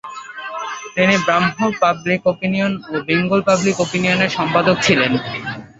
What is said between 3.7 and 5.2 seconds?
ওপিনিয়ন"-এর সম্পাদক ছিলেন।